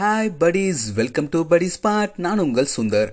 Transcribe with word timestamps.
Hi 0.00 0.28
buddies. 0.40 0.80
Welcome 0.98 1.28
to 1.30 1.38
buddy 1.50 1.68
spot 1.74 2.12
நான் 2.24 2.42
உங்கள் 2.42 2.68
சுந்தர். 2.74 3.10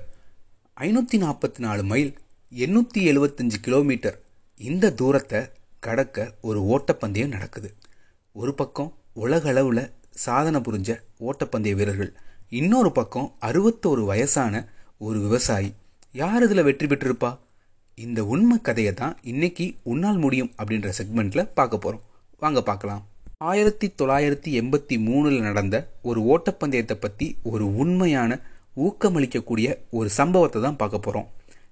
ஐநூற்றி 0.78 1.18
நாற்பத்தி 1.24 1.60
நாலு 1.66 1.84
மைல் 1.84 2.12
எண்ணூற்றி 2.52 3.00
எழுபத்தஞ்சு 3.12 3.58
கிலோமீட்டர் 3.68 4.18
இந்த 4.60 4.92
தூரத்தை 5.00 5.40
கடக்க 5.80 6.28
ஒரு 6.42 6.60
ஓட்டப்பந்தயம் 6.74 7.34
நடக்குது. 7.36 7.70
ஒரு 8.36 8.54
பக்கம் 8.54 8.92
உலக 9.24 9.50
அளவில் 9.54 9.84
சாதனை 10.26 10.62
புரிஞ்ச 10.68 11.00
ஓட்டப்பந்தய 11.30 11.80
வீரர்கள் 11.80 12.12
இன்னொரு 12.62 12.92
பக்கம் 12.92 13.28
அறுபத்தோரு 13.50 14.06
வயசான 14.12 14.64
ஒரு 14.98 15.20
விவசாயி. 15.26 15.72
யார் 16.22 16.46
இதில் 16.48 16.68
வெற்றி 16.70 16.88
பெற்றிருப்பா? 16.88 17.38
இந்த 17.98 18.26
உண்மை 18.36 18.60
கதையை 18.70 18.94
தான் 18.94 19.18
இன்னைக்கு 19.34 19.68
உன்னால் 19.94 20.24
முடியும் 20.28 20.54
அப்படின்ற 20.60 20.92
செக்மெண்ட்டில் 21.02 21.52
பார்க்க 21.60 21.84
போகிறோம் 21.88 22.06
வாங்க 22.40 22.62
பார்க்கலாம். 22.72 23.04
ஆயிரத்தி 23.42 23.94
தொள்ளாயிரத்தி 24.02 24.50
எண்பத்தி 24.60 24.96
மூணுல 25.08 25.40
நடந்த 25.40 25.76
ஒரு 26.02 26.20
ஓட்டப்பந்தயத்தை 26.22 26.94
பற்றி 26.94 27.36
ஒரு 27.44 27.76
உண்மையான 27.76 28.40
ஊக்கமளிக்கக்கூடிய 28.76 29.78
ஒரு 29.90 30.10
சம்பவத்தை 30.10 30.62
தான் 30.62 30.76
பார்க்க 30.76 31.00
போகிறோம் 31.00 31.28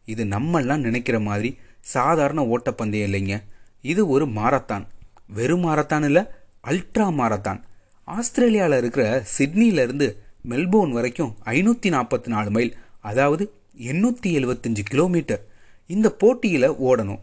இது 0.05 0.23
நம்மெல்லாம் 0.25 0.77
நினைக்கிற 0.77 1.19
மாதிரி 1.19 1.57
சாதாரண 1.79 2.41
ஓட்டப்பந்தயம் 2.43 3.07
இல்லைங்க. 3.09 3.43
இது 3.81 4.07
ஒரு 4.07 4.25
மாரத்தான். 4.25 4.85
வெறும் 5.27 5.65
மாரத்தான் 5.65 6.03
இல்லை 6.03 6.23
அல்ட்ரா 6.63 7.07
மாரத்தான். 7.19 7.59
ஆஸ்திரேலியாவில் 8.03 8.77
இருக்கிற 8.77 9.23
சிட்னியிலேருந்து 9.37 10.15
மெல்போர்ன் 10.49 10.91
வரைக்கும் 10.91 11.35
ஐநூற்றி 11.45 11.89
நாற்பத்தி 11.97 12.27
நாலு 12.27 12.51
மைல் 12.51 12.75
அதாவது 13.01 13.53
எண்ணூற்றி 13.77 14.29
எழுபத்தஞ்சு 14.39 14.83
கிலோமீட்டர். 14.91 15.43
இந்த 15.87 16.09
போட்டியில் 16.11 16.69
ஓடணும். 16.89 17.19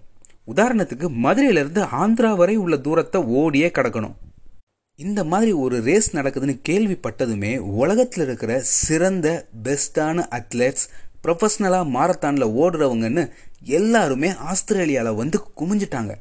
உதாரணத்துக்கு 0.47 1.09
மதுரையிலேருந்து 1.25 1.83
ஆந்திரா 2.03 2.37
வரை 2.37 2.57
உள்ள 2.57 2.77
தூரத்தை 2.77 3.23
ஓடியே 3.23 3.69
கடக்கணும். 3.69 4.17
இந்த 5.01 5.25
மாதிரி 5.25 5.53
ஒரு 5.53 5.83
ரேஸ் 5.83 6.17
நடக்குதுன்னு 6.17 6.61
கேள்விப்பட்டதுமே 6.69 7.59
உலகத்தில் 7.59 8.25
இருக்கிற 8.25 8.61
சிறந்த 8.61 9.47
பெஸ்டான 9.63 10.25
அத்லெட்ஸ் 10.31 10.85
ப்ரொஃபஷ்னலாக 11.23 11.87
மாரத்தானில் 11.95 12.51
ஓடுறவங்கன்னு 12.61 13.31
எல்லாருமே 13.63 14.35
ஆஸ்திரேலியாவில் 14.37 15.13
வந்து 15.13 15.41
குமிஞ்சிட்டாங்க. 15.61 16.15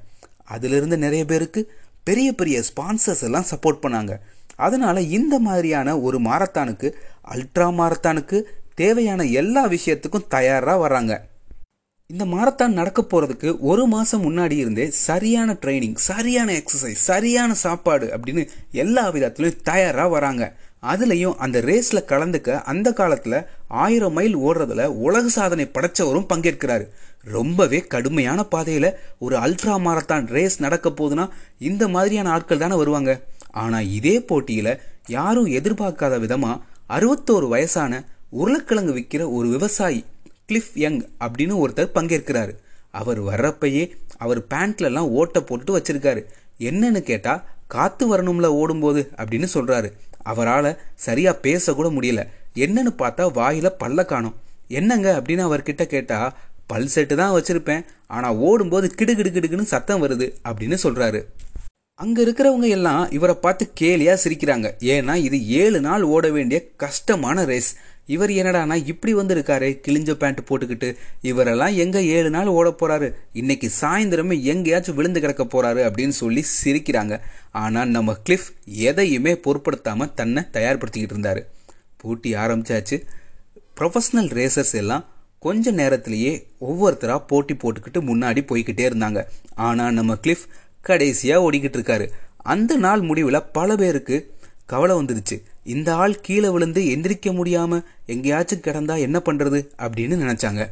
அதிலிருந்து 0.44 0.98
நிறைய 0.98 1.26
பேருக்கு 1.26 1.72
பெரிய 2.04 2.34
பெரிய 2.34 2.64
ஸ்பான்சர்ஸ் 2.70 3.24
எல்லாம் 3.24 3.46
சப்போர்ட் 3.50 3.84
பண்ணாங்க. 3.84 4.18
அதனால் 4.56 5.10
இந்த 5.10 5.40
மாதிரியான 5.40 6.00
ஒரு 6.00 6.22
மாரத்தானுக்கு 6.22 6.94
அல்ட்ரா 7.32 7.68
மாரத்தானுக்கு 7.80 8.44
தேவையான 8.76 9.24
எல்லா 9.24 9.68
விஷயத்துக்கும் 9.68 10.28
தயாராக 10.28 10.78
வராங்க. 10.78 11.28
இந்த 12.10 12.26
மாரத்தான் 12.26 12.74
நடக்க 12.74 13.02
போகிறதுக்கு 13.02 13.50
ஒரு 13.60 13.88
மாதம் 13.88 14.24
முன்னாடி 14.24 14.56
இருந்தே 14.58 14.86
சரியான 14.90 15.54
ட்ரைனிங் 15.54 15.96
சரியான 15.96 16.50
எக்ஸசைஸ் 16.52 17.04
சரியான 17.10 17.54
சாப்பாடு 17.54 18.08
அப்படின்னு 18.16 18.44
எல்லா 18.72 19.04
விதத்துலையும் 19.12 19.60
தயாராக 19.64 20.10
வராங்க. 20.10 20.44
அதுலேயும் 20.84 21.36
அந்த 21.36 21.62
ரேஸில் 21.62 22.08
கலந்துக்க 22.08 22.58
அந்த 22.64 22.94
காலத்தில் 22.94 23.38
ஆயிரம் 23.68 24.14
மைல் 24.14 24.38
ஓடுறதுல 24.38 24.86
உலக 25.06 25.30
சாதனை 25.30 25.66
படைச்சவரும் 25.66 26.28
பங்கேற்கிறாரு. 26.34 26.86
ரொம்பவே 27.24 27.82
கடுமையான 27.94 28.44
பாதையில் 28.44 28.90
ஒரு 29.20 29.38
அல்ட்ரா 29.38 29.76
மாரத்தான் 29.88 30.28
ரேஸ் 30.28 30.60
நடக்க 30.60 30.90
போகுதுன்னா 30.90 31.30
இந்த 31.60 31.88
மாதிரியான 31.88 32.32
ஆட்கள் 32.32 32.58
தானே 32.58 32.76
வருவாங்க. 32.76 33.14
ஆனால் 33.52 33.90
இதே 33.90 34.22
போட்டியில் 34.22 34.80
யாரும் 35.08 35.52
எதிர்பார்க்காத 35.60 36.18
விதமாக 36.20 36.62
அறுபத்தோரு 36.90 37.48
வயசான 37.48 37.94
உருளைக்கிழங்கு 38.32 38.94
விற்கிற 38.94 39.24
ஒரு 39.32 39.48
விவசாயி 39.48 40.02
கிளிஃப் 40.50 40.74
யங் 40.84 41.00
அப்படின்னு 41.26 41.56
ஒருத்தர் 41.64 41.96
பங்கேற்கிறாரு. 41.98 42.54
அவர் 43.00 43.20
வர்றப்பயே 43.30 43.84
அவர் 44.24 44.42
பேண்ட்லலாம் 44.54 45.10
ஓட்டை 45.20 45.42
போட்டு 45.50 45.72
வச்சிருக்காரு. 45.78 46.22
என்னன்னு 46.70 47.02
கேட்டால் 47.10 47.44
காத்து 47.76 48.04
வரணும்ல 48.12 48.48
ஓடும்போது 48.62 49.02
அப்படின்னு 49.18 49.48
சொல்கிறாரு 49.54 49.90
அவரால் 50.32 50.70
சரியாக 51.06 51.42
பேசக்கூட 51.44 51.88
முடியல. 51.98 52.22
என்னன்னு 52.66 52.92
பார்த்தா 53.02 53.26
வாயில் 53.40 53.78
பல்ல 53.82 54.06
காணும். 54.06 54.38
என்னங்க 54.80 55.10
அப்படின்னு 55.18 55.44
அவர்கிட்ட 55.50 55.84
கேட்டால் 55.94 56.34
பல் 56.72 56.90
செட்டு 56.96 57.16
தான் 57.20 57.36
வச்சுருப்பேன். 57.36 57.86
ஆனால் 58.16 58.40
ஓடும்போது 58.48 58.88
கிடு 59.00 59.14
கிடு 59.16 59.30
கிடுக்குன்னு 59.36 59.74
சத்தம் 59.74 60.04
வருது 60.04 60.28
அப்படின்னு 60.50 60.78
சொல்கிறாரு 60.84 61.22
அங்கே 62.00 62.20
இருக்கிறவங்க 62.26 62.68
எல்லாம் 62.76 63.02
இவரை 63.18 63.36
பார்த்து 63.36 63.64
கேலியாக 63.80 64.22
சிரிக்கிறாங்க. 64.24 64.68
ஏன்னா 64.94 65.14
இது 65.28 65.38
ஏழு 65.62 65.80
நாள் 65.88 66.04
ஓட 66.16 66.26
வேண்டிய 66.36 66.60
கஷ்டமான 66.84 67.44
ரேஸ் 67.50 67.72
இவர் 68.10 68.30
என்னடானா 68.30 68.86
இப்படி 68.86 69.16
வந்திருக்காரு 69.16 69.68
கிழிஞ்ச 69.88 70.14
பேண்ட் 70.14 70.40
போட்டுக்கிட்டு. 70.50 70.96
இவரெல்லாம் 71.22 71.76
எங்க 71.76 72.02
ஏழு 72.02 72.30
நாள் 72.30 72.46
ஓட 72.46 72.76
போறாரு? 72.80 73.14
இன்னைக்கு 73.34 73.72
சாயந்தரமே 73.82 74.42
எங்கேயாச்சும் 74.42 74.96
விழுந்து 74.96 75.20
கிடக்க 75.22 75.44
போறாரு 75.44 75.76
அப்படின்னு 75.76 76.10
சொல்லி 76.10 76.46
சிரிக்கிறாங்க. 76.64 77.20
ஆனா 77.52 77.86
நம்ம 77.86 78.16
கிளிஃப் 78.30 78.48
எதையுமே 78.66 79.34
பொருட்படுத்தாம 79.34 80.14
தன்னை 80.14 80.44
தயார்படுத்திக்கிட்டு 80.54 81.16
இருந்தாரு. 81.16 81.42
போட்டி 81.98 82.34
ஆரம்பிச்சாச்சு. 82.34 83.06
ப்ரொஃபஷனல் 83.80 84.32
ரேசர்ஸ் 84.32 84.74
எல்லாம் 84.74 85.06
கொஞ்ச 85.40 85.72
நேரத்திலேயே 85.72 86.48
ஒவ்வொருத்தராக 86.62 87.28
போட்டி 87.28 87.54
போட்டுக்கிட்டு 87.54 88.02
முன்னாடி 88.02 88.42
போய்கிட்டே 88.42 88.90
இருந்தாங்க. 88.90 89.24
ஆனால் 89.56 89.94
நம்ம 89.94 90.18
கிளிஃப் 90.24 90.46
கடைசியாக 90.82 91.52
ஓடிக்கிட்டு 91.52 91.82
இருக்காரு. 91.82 92.10
அந்த 92.38 92.76
நாள் 92.76 93.02
முடிவில் 93.02 93.44
பல 93.54 93.76
பேருக்கு 93.76 94.34
கவலை 94.66 94.96
வந்துடுச்சு 94.96 95.42
இந்த 95.70 95.96
ஆள் 95.96 96.22
கீழே 96.22 96.50
விழுந்து 96.50 96.82
எந்திரிக்க 96.82 97.26
முடியாம 97.26 97.84
எங்கேயாச்சும் 98.06 98.60
கிடந்தா 98.60 99.00
என்ன 99.00 99.22
பண்றது 99.26 99.68
அப்படின்னு 99.78 100.16
நினைச்சாங்க. 100.24 100.66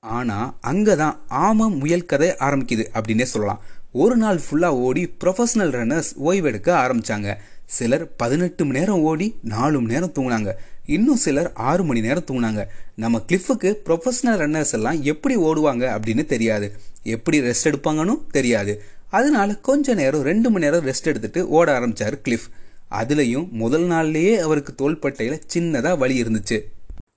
ஆனா 0.00 0.54
அங்கதான் 0.66 1.16
ஆம 1.30 1.78
முயல் 1.78 2.06
கதை 2.06 2.28
ஆரம்பிக்குது 2.28 2.84
அப்படின்னே 2.94 3.22
சொல்லலாம். 3.22 3.60
ஒரு 3.92 4.16
நாள் 4.16 4.40
ஃபுல்லா 4.50 4.66
ஓடி 4.66 5.14
ப்ரொஃபஷனல் 5.24 5.70
ரன்னர்ஸ் 5.70 6.12
ஓய்வெடுக்க 6.24 6.68
ஆரம்பிச்சாங்க. 6.84 7.36
சிலர் 7.64 8.16
பதினெட்டு 8.16 8.64
மணி 8.64 8.78
நேரம் 8.78 9.00
ஓடி 9.00 9.34
நாலு 9.42 9.80
மணி 9.80 9.92
நேரம் 9.92 10.12
தூங்கினாங்க. 10.14 10.52
இன்னும் 10.86 11.16
சிலர் 11.16 11.52
ஆறு 11.54 11.84
மணி 11.84 12.00
நேரம் 12.00 12.24
தூங்கினாங்க. 12.30 12.64
நம்ம 12.94 13.20
கிளிஃபுக்கு 13.28 13.74
ப்ரொஃபஷனல் 13.84 14.40
ரன்னர்ஸ் 14.42 14.72
எல்லாம் 14.72 15.02
எப்படி 15.02 15.36
ஓடுவாங்க 15.36 15.84
அப்படின்னு 15.90 16.24
தெரியாது. 16.24 16.72
எப்படி 17.02 17.40
ரெஸ்ட் 17.40 17.64
எடுப்பாங்கன்னு 17.64 18.18
தெரியாது. 18.30 18.82
அதனால 19.10 19.54
கொஞ்ச 19.54 19.94
நேரம் 19.94 20.22
ரெண்டு 20.22 20.50
மணி 20.50 20.64
நேரம் 20.64 20.86
ரெஸ்ட் 20.86 21.04
எடுத்துட்டு 21.04 21.48
ஓட 21.48 21.78
ஆரம்பிச்சார் 21.78 22.18
கிளிஃப் 22.24 22.48
அதுலேயும் 22.90 23.50
முதல் 23.50 23.86
நாள்லேயே 23.86 24.36
அவருக்கு 24.38 24.74
தோள்பட்டையில் 24.74 25.40
சின்னதாக 25.54 25.98
வலி 25.98 26.22
இருந்துச்சு. 26.22 26.58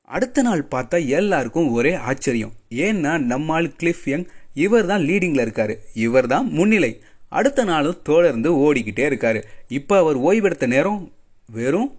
அடுத்த 0.03 0.41
நாள் 0.41 0.67
பார்த்தா 0.71 1.07
எல்லாருக்கும் 1.07 1.71
ஒரே 1.71 1.93
ஆச்சரியம். 1.93 2.53
ஏன்னா 2.69 3.17
நம்மால் 3.17 3.73
கிளிஃப் 3.79 4.05
யங் 4.05 4.25
இவர் 4.53 4.85
தான் 4.85 5.01
லீடிங்கில் 5.01 5.43
இருக்காரு. 5.45 5.75
இவர் 5.93 6.27
தான் 6.27 6.47
முன்னிலை. 6.49 7.01
அடுத்த 7.29 7.63
நாளும் 7.63 8.01
தொடர்ந்து 8.03 8.49
ஓடிக்கிட்டே 8.53 9.05
இருக்காரு. 9.09 9.43
இப்போ 9.67 9.97
அவர் 9.97 10.17
ஓய்வெடுத்த 10.19 10.67
நேரம் 10.67 11.11
வெறும் 11.51 11.91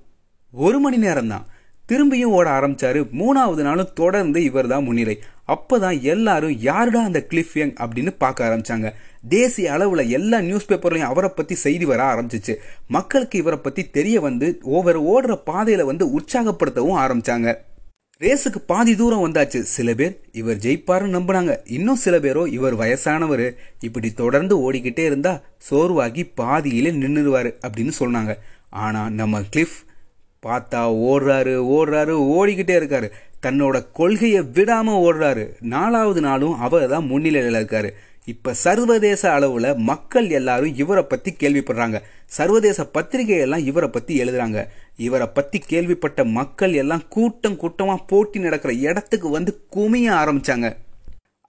ஒரு 0.52 0.78
மணி 0.78 0.96
நேரம் 0.96 1.28
தான் 1.28 1.46
திரும்பியும் 1.88 2.34
ஓட 2.38 2.50
ஆரம்பிச்சாரு. 2.50 3.00
மூணாவது 3.22 3.62
நாளும் 3.62 3.92
தொடர்ந்து 3.94 4.42
இவர் 4.42 4.66
தான் 4.66 4.84
முன்னிலை. 4.84 5.18
அப்பதான் 5.48 6.00
எல்லாரும் 6.00 6.60
யாருடா 6.60 7.02
அந்த 7.02 7.26
கிளிஃப் 7.28 7.54
யங் 7.54 7.72
அப்படின்னு 7.72 8.14
பார்க்க 8.18 8.48
ஆரம்பிச்சாங்க. 8.48 8.92
தேசிய 9.28 9.72
அளவில் 9.72 10.10
எல்லா 10.10 10.40
நியூஸ் 10.40 10.70
பேப்பர்லையும் 10.70 11.10
அவரை 11.12 11.30
பற்றி 11.34 11.54
செய்தி 11.54 11.84
வர 11.84 12.02
ஆரம்பிச்சிச்சு. 12.04 12.54
மக்களுக்கு 12.88 13.38
இவரை 13.38 13.58
பற்றி 13.58 13.90
தெரிய 13.90 14.20
வந்து 14.20 14.58
ஒவ்வொரு 14.62 15.00
ஓடுற 15.02 15.34
பாதையில் 15.44 15.84
வந்து 15.84 16.06
உற்சாகப்படுத்தவும் 16.06 16.98
ஆரம்பிச்சாங்க. 17.04 17.54
ரேஸுக்கு 18.20 18.58
பாதி 18.66 18.96
தூரம் 18.96 19.24
வந்தாச்சு. 19.26 19.60
சில 19.60 19.94
பேர் 19.94 20.20
இவர் 20.32 20.56
ஜெயிப்பாருன்னு 20.56 21.16
நம்பினாங்க. 21.18 21.56
இன்னும் 21.64 21.96
சில 21.96 22.18
பேரோ 22.18 22.46
இவர் 22.46 22.76
வயசானவர். 22.76 23.54
இப்படி 23.80 24.12
தொடர்ந்து 24.12 24.72
ஓடிக்கிட்டே 24.72 25.04
இருந்தால் 25.04 25.42
சோர்வாகி 25.70 26.30
பாதியிலே 26.34 26.92
நின்றுடுவார் 26.92 27.54
அப்படின்னு 27.66 27.92
சொன்னாங்க. 27.98 28.34
ஆனால் 28.70 29.12
நம்ம 29.12 29.40
கிளிஃப் 29.40 29.76
பார்த்தா 30.46 30.80
ஓடுறாரு 31.08 31.54
ஓடுறாரு 31.74 32.14
ஓடிக்கிட்டே 32.36 32.74
இருக்காரு. 32.80 33.10
தன்னோட 33.44 33.76
கொள்கையை 33.92 34.42
விடாமல் 34.56 35.02
ஓடுறாரு. 35.06 35.44
நாலாவது 35.74 36.20
நாளும் 36.20 36.58
அவர் 36.66 36.86
தான் 36.88 37.08
முன்னிலையில் 37.12 37.58
இருக்காரு. 37.60 37.90
இப்போ 38.32 38.50
சர்வதேச 38.54 39.22
அளவில் 39.32 39.68
மக்கள் 39.88 40.28
எல்லாரும் 40.38 40.76
இவரை 40.82 41.02
பற்றி 41.02 41.30
கேள்விப்படுறாங்க. 41.40 41.98
சர்வதேச 42.36 42.86
பத்திரிகையெல்லாம் 42.94 43.66
இவரை 43.70 43.88
பற்றி 43.88 44.12
எழுதுறாங்க. 44.22 44.60
இவரை 45.06 45.26
பற்றி 45.36 45.58
கேள்விப்பட்ட 45.72 46.24
மக்கள் 46.38 46.74
எல்லாம் 46.82 47.04
கூட்டம் 47.08 47.60
கூட்டமாக 47.62 48.06
போட்டி 48.06 48.38
நடக்கிற 48.38 48.72
இடத்துக்கு 48.88 49.28
வந்து 49.28 49.52
குமிய 49.76 50.08
ஆரம்பித்தாங்க 50.22 50.68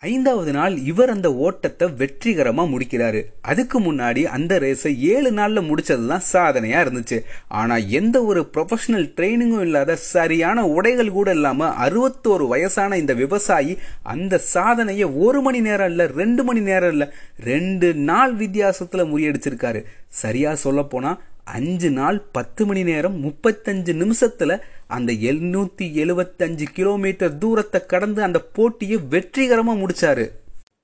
ஐந்தாவது 0.03 0.51
நாள் 0.51 0.73
இவர் 0.91 1.11
அந்த 1.13 1.27
ஓட்டத்தை 1.45 1.85
வெற்றிகரமாக 1.99 2.71
முடிக்கிறாரு. 2.71 3.21
அதுக்கு 3.51 3.77
முன்னாடி 3.79 4.21
அந்த 4.35 4.53
ரேஸை 4.59 4.91
ஏழு 5.13 5.29
நாளில் 5.31 5.67
முடிச்சது 5.69 6.05
தான் 6.07 6.25
சாதனையாக 6.31 6.83
இருந்துச்சு. 6.85 7.17
ஆனால் 7.59 7.87
எந்த 7.99 8.17
ஒரு 8.23 8.41
ப்ரொஃபஷனல் 8.53 9.07
ட்ரைனிங்கும் 9.17 9.65
இல்லாத 9.67 9.95
சரியான 9.95 10.65
உடைகள் 10.77 11.11
கூட 11.11 11.31
இல்லாமல் 11.31 11.75
அறுபத்தோரு 11.85 12.47
வயசான 12.53 12.97
இந்த 12.97 13.13
விவசாயி 13.13 13.75
அந்த 14.15 14.41
சாதனையை 14.53 15.07
ஒரு 15.27 15.41
மணி 15.41 15.61
நேரம் 15.61 15.91
இல்லை 15.93 16.07
ரெண்டு 16.21 16.43
மணி 16.43 16.63
நேரம் 16.71 16.91
இல்லை 16.91 17.07
ரெண்டு 17.51 17.89
நாள் 18.11 18.35
வித்தியாசத்தில் 18.35 19.09
முறியடிச்சிருக்காரு. 19.13 19.81
சரியாக 20.23 20.63
சொல்லப்போனால் 20.65 21.21
அஞ்சு 21.57 21.89
நாள் 21.91 22.17
பத்து 22.31 22.63
மணி 22.65 22.83
நேரம் 22.83 23.17
முப்பத்தஞ்சு 23.23 23.93
நிமிஷத்தில் 23.93 24.61
அந்த 24.87 25.13
எழுநூத்தி 25.13 25.85
எழுபத்தஞ்சு 26.01 26.65
கிலோமீட்டர் 26.73 27.37
தூரத்தை 27.37 27.85
கடந்து 27.85 28.23
அந்த 28.23 28.39
போட்டியை 28.39 28.97
வெற்றிகரமாக 29.09 29.79
முடிச்சாரு. 29.81 30.25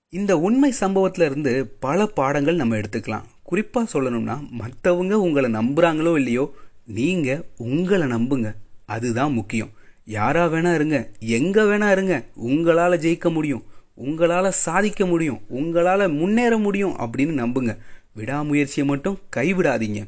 இந்த 0.10 0.38
உண்மை 0.38 0.74
சம்பவத்துல 0.80 1.26
இருந்து 1.26 1.68
பல 1.80 2.06
பாடங்கள் 2.06 2.56
நம்ம 2.56 2.76
எடுத்துக்கலாம். 2.76 3.28
குறிப்பா 3.52 3.82
சொல்லணும்னா 3.94 4.36
மற்றவங்க 4.62 5.12
உங்களை 5.12 5.52
நம்புறாங்களோ 5.52 6.16
இல்லையோ 6.16 6.54
நீங்க 6.86 7.42
உங்களை 7.58 8.08
நம்புங்க. 8.08 8.54
அதுதான் 8.86 9.34
முக்கியம். 9.34 9.72
யாரா 10.06 10.48
வேணா 10.48 10.74
இருங்க 10.74 11.10
எங்க 11.20 11.64
வேணா 11.64 11.92
இருங்க 11.92 12.24
உங்களால 12.48 12.98
ஜெயிக்க 13.06 13.32
முடியும் 13.32 13.64
உங்களால 13.98 14.50
சாதிக்க 14.50 15.06
முடியும் 15.06 15.40
உங்களால 15.50 16.18
முன்னேற 16.18 16.58
முடியும் 16.58 16.98
அப்படின்னு 16.98 17.34
நம்புங்க. 17.44 17.78
விடாமுயற்சியை 18.16 18.88
மட்டும் 18.88 19.20
கைவிடாதீங்க. 19.36 20.02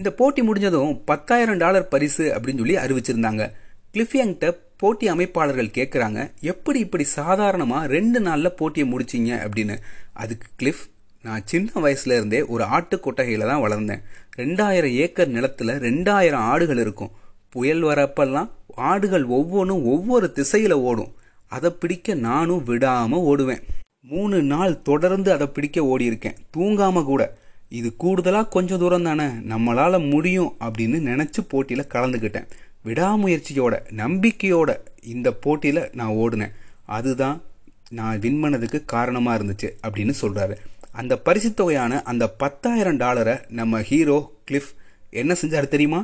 இந்த 0.00 0.12
போட்டி 0.12 0.42
முடிஞ்சதும் 0.42 1.04
பத்தாயிரம் 1.04 1.56
டாலர் 1.56 1.88
பரிசு 1.88 2.24
அப்படின்னு 2.34 2.56
சொல்லி 2.56 2.76
அறிவிச்சிருந்தாங்க. 2.76 3.50
கிளிஃபியங்கிட்ட 3.92 4.56
போட்டி 4.76 5.10
அமைப்பாளர்கள் 5.10 5.72
கேட்குறாங்க 5.74 6.30
எப்படி 6.40 6.78
இப்படி 6.78 7.04
சாதாரணமாக 7.04 7.86
ரெண்டு 7.86 8.20
நாளில் 8.20 8.54
போட்டியை 8.54 8.92
முடிச்சிங்க? 8.92 9.46
அப்படின்னு. 9.46 9.78
அதுக்கு 10.12 10.48
கிளிஃப் 10.62 10.90
நான் 11.22 11.42
சின்ன 11.44 11.70
வயசுல 11.74 12.12
இருந்தே 12.12 12.42
ஒரு 12.42 12.64
ஆட்டு 12.64 13.00
கொட்டகையில் 13.00 13.46
தான் 13.46 13.60
வளர்ந்தேன். 13.60 14.02
ரெண்டாயிரம் 14.36 14.92
ஏக்கர் 14.92 15.30
நிலத்துல 15.30 15.82
ரெண்டாயிரம் 15.86 16.44
ஆடுகள் 16.52 16.78
இருக்கும். 16.78 17.10
புயல் 17.48 17.82
வரப்பெல்லாம் 17.82 18.50
ஆடுகள் 18.74 19.24
ஒவ்வொன்றும் 19.24 19.84
ஒவ்வொரு 19.84 20.32
திசையில் 20.32 20.72
ஓடும். 20.72 21.14
அதை 21.48 21.70
பிடிக்க 21.70 22.14
நானும் 22.14 22.64
விடாமல் 22.64 23.20
ஓடுவேன். 23.20 23.62
மூணு 24.00 24.42
நாள் 24.42 24.82
தொடர்ந்து 24.82 25.32
அதை 25.32 25.46
பிடிக்க 25.46 25.80
ஓடியிருக்கேன். 25.80 26.36
தூங்காமல் 26.56 27.04
கூட. 27.04 27.36
இது 27.78 27.96
கூடுதலாக 27.96 28.48
கொஞ்சம் 28.48 28.78
தூரம் 28.78 29.02
தானே? 29.02 29.26
நம்மளால் 29.52 30.10
முடியும் 30.10 30.54
அப்படின்னு 30.60 30.98
நினச்சி 31.10 31.40
போட்டியில் 31.48 31.90
கலந்துக்கிட்டேன் 31.94 32.48
விடாமுயற்சியோட 32.84 33.74
நம்பிக்கையோட 33.96 34.70
இந்த 35.02 35.32
போட்டியில் 35.32 35.90
நான் 35.92 36.16
ஓடினேன். 36.22 36.54
அதுதான் 36.96 37.42
நான் 37.90 38.18
வின் 38.18 38.40
பண்ணதுக்கு 38.42 38.78
காரணமாக 38.84 39.38
இருந்துச்சு 39.38 39.68
அப்படின்னு 39.86 40.14
சொல்கிறாரு 40.22 40.56
அந்த 40.92 41.18
பரிசு 41.18 41.54
தொகையான 41.54 42.02
அந்த 42.02 42.24
பத்தாயிரம் 42.42 42.96
டாலரை 42.96 43.34
நம்ம 43.48 43.82
ஹீரோ 43.82 44.32
கிளிஃப் 44.50 44.70
என்ன 45.10 45.32
செஞ்சார் 45.42 45.68
தெரியுமா? 45.68 46.00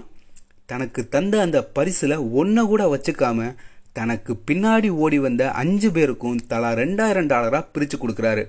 தனக்கு 0.67 1.09
தந்த 1.09 1.41
அந்த 1.41 1.59
பரிசில் 1.65 2.17
ஒன்றை 2.41 2.67
கூட 2.67 2.83
வச்சுக்காம 2.95 3.55
தனக்கு 3.93 4.33
பின்னாடி 4.51 4.89
ஓடி 4.89 5.19
வந்த 5.19 5.51
அஞ்சு 5.51 5.91
பேருக்கும் 5.91 6.39
தலா 6.49 6.71
ரெண்டாயிரம் 6.73 7.31
டாலராக 7.33 7.67
பிரித்து 7.73 7.99
கொடுக்குறாரு. 7.99 8.45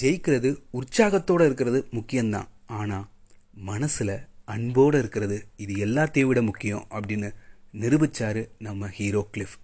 ஜெயிக்கிறது 0.00 0.50
உற்சாகத்தோடு 0.78 1.44
இருக்கிறது 1.48 1.80
முக்கியம்தான். 1.96 2.48
ஆனால் 2.78 3.06
மனசில் 3.70 4.16
அன்போடு 4.54 4.96
இருக்கிறது 5.02 5.36
இது 5.64 5.74
எல்லாத்தையும் 5.86 6.30
விட 6.30 6.40
முக்கியம் 6.48 6.86
அப்படின்னு 6.96 7.28
நிரூபித்தார் 7.82 8.40
நம்ம 8.66 8.88
ஹீரோ 8.98 9.22
கிளிஃப். 9.34 9.54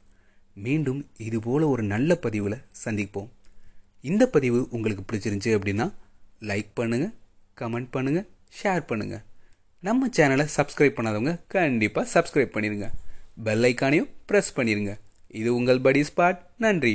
மீண்டும் 0.64 1.00
இது 1.26 1.38
போல் 1.40 1.64
ஒரு 1.72 1.82
நல்ல 1.92 2.14
பதிவில் 2.24 2.64
சந்திப்போம். 2.84 3.28
இந்த 4.10 4.24
பதிவு 4.34 4.60
உங்களுக்கு 4.76 5.02
பிடிச்சிருந்துச்சு 5.04 5.52
அப்படின்னா 5.56 5.86
லைக் 6.50 6.70
பண்ணுங்கள் 6.80 7.12
கமெண்ட் 7.60 7.90
பண்ணுங்கள் 7.96 8.26
ஷேர் 8.60 8.88
பண்ணுங்கள் 8.90 9.24
நம்ம 9.82 10.08
சேனலை 10.16 10.46
சப்ஸ்கிரைப் 10.56 10.96
பண்ணாதவங்க 10.96 11.34
கண்டிப்பாக 11.54 12.06
சப்ஸ்கிரைப் 12.14 12.54
பண்ணிடுங்க 12.54 12.88
பெல் 13.46 13.66
ஐக்கானையும் 13.68 14.10
ப்ரெஸ் 14.30 14.50
பண்ணிடுங்க 14.56 14.92
இது 15.40 15.48
உங்கள் 15.58 15.84
படி 15.86 16.00
ஸ்பாட் 16.08 16.40
நன்றி. 16.64 16.94